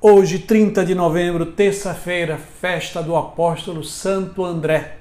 [0.00, 4.98] Hoje, 30 de novembro, terça-feira, festa do apóstolo Santo André.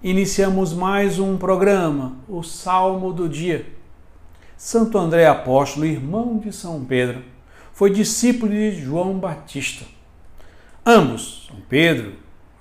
[0.00, 3.66] Iniciamos mais um programa, o Salmo do Dia.
[4.56, 7.24] Santo André apóstolo, irmão de São Pedro,
[7.72, 9.84] foi discípulo de João Batista.
[10.86, 12.12] Ambos, São Pedro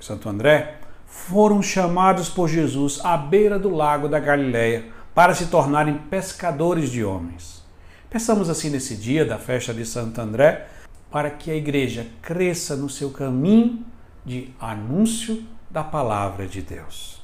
[0.02, 5.46] e Santo André, foram chamados por Jesus à beira do lago da Galileia para se
[5.46, 7.64] tornarem pescadores de homens.
[8.10, 10.82] Pensamos assim nesse dia da festa de Santo André
[11.14, 13.86] para que a igreja cresça no seu caminho
[14.26, 17.22] de anúncio da palavra de Deus.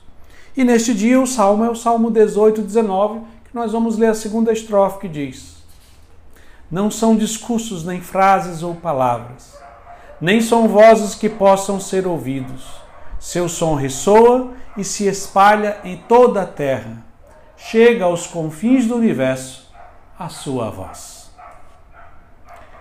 [0.55, 4.13] E neste dia o salmo é o Salmo 18, 19, que nós vamos ler a
[4.13, 5.55] segunda estrofe que diz:
[6.69, 9.57] Não são discursos, nem frases ou palavras,
[10.21, 12.67] nem são vozes que possam ser ouvidos.
[13.19, 17.03] Seu som ressoa e se espalha em toda a terra.
[17.57, 19.67] Chega aos confins do universo
[20.17, 21.28] a sua voz.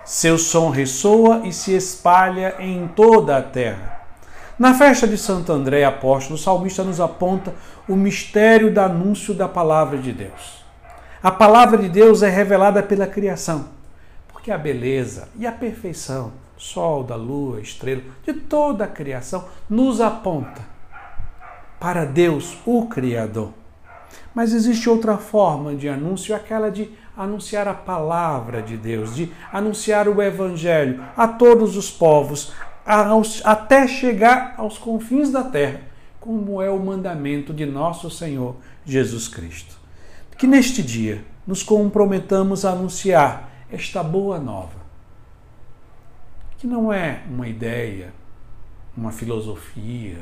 [0.09, 4.01] Seu som ressoa e se espalha em toda a terra.
[4.57, 7.53] Na festa de Santo André apóstolo, o salmista nos aponta
[7.87, 10.65] o mistério do anúncio da palavra de Deus.
[11.21, 13.65] A palavra de Deus é revelada pela criação,
[14.29, 20.01] porque a beleza e a perfeição, sol, da lua, estrela, de toda a criação, nos
[20.01, 20.63] aponta
[21.79, 23.58] para Deus, o Criador.
[24.33, 30.07] Mas existe outra forma de anúncio, aquela de anunciar a palavra de Deus, de anunciar
[30.07, 32.53] o Evangelho a todos os povos,
[33.43, 35.81] até chegar aos confins da terra,
[36.19, 39.75] como é o mandamento de nosso Senhor Jesus Cristo.
[40.37, 44.79] Que neste dia nos comprometamos a anunciar esta boa nova,
[46.57, 48.13] que não é uma ideia,
[48.95, 50.19] uma filosofia,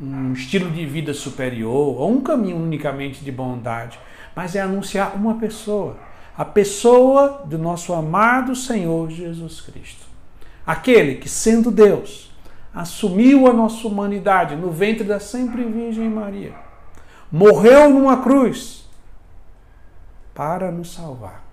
[0.00, 3.98] um estilo de vida superior ou um caminho unicamente de bondade,
[4.34, 5.96] mas é anunciar uma pessoa,
[6.36, 10.06] a pessoa do nosso amado Senhor Jesus Cristo.
[10.66, 12.30] Aquele que, sendo Deus,
[12.72, 16.54] assumiu a nossa humanidade no ventre da sempre Virgem Maria,
[17.30, 18.88] morreu numa cruz
[20.34, 21.49] para nos salvar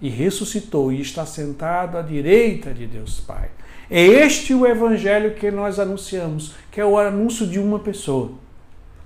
[0.00, 3.48] e ressuscitou e está sentado à direita de Deus Pai.
[3.90, 8.32] É este o evangelho que nós anunciamos, que é o anúncio de uma pessoa,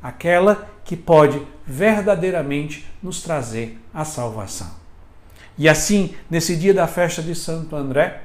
[0.02, 4.70] aquela que pode verdadeiramente nos trazer a salvação.
[5.56, 8.22] E assim, nesse dia da festa de Santo André,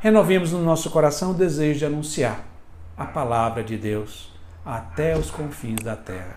[0.00, 2.46] renovemos no nosso coração o desejo de anunciar
[2.96, 4.30] a palavra de Deus
[4.64, 6.36] até os confins da terra.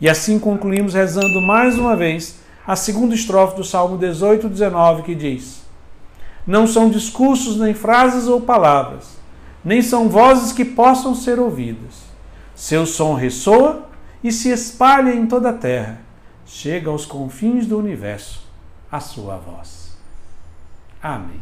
[0.00, 5.14] E assim concluímos rezando mais uma vez a segunda estrofe do Salmo 18, 19, que
[5.14, 5.62] diz:
[6.46, 9.16] Não são discursos, nem frases ou palavras,
[9.64, 12.02] nem são vozes que possam ser ouvidas.
[12.54, 13.88] Seu som ressoa
[14.22, 16.00] e se espalha em toda a terra,
[16.46, 18.42] chega aos confins do universo
[18.90, 19.96] a sua voz.
[21.02, 21.40] Amém.